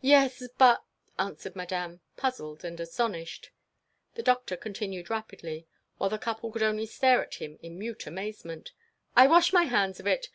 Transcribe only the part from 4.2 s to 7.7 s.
Doctor continued rapidly, while the couple could only stare at him